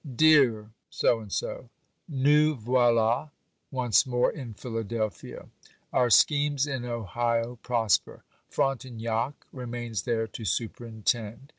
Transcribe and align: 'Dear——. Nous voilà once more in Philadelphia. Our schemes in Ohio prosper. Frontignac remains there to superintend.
'Dear——. 0.15 0.71
Nous 2.09 2.55
voilà 2.57 3.29
once 3.69 4.07
more 4.07 4.31
in 4.31 4.51
Philadelphia. 4.55 5.47
Our 5.93 6.09
schemes 6.09 6.65
in 6.65 6.85
Ohio 6.85 7.59
prosper. 7.61 8.23
Frontignac 8.49 9.33
remains 9.51 10.01
there 10.01 10.25
to 10.25 10.43
superintend. 10.43 11.49